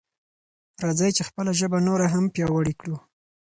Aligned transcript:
راځئ 0.85 1.11
چې 1.17 1.23
خپله 1.29 1.51
ژبه 1.59 1.77
نوره 1.87 2.07
هم 2.13 2.25
پیاوړې 2.33 2.73
کړو. 2.81 2.97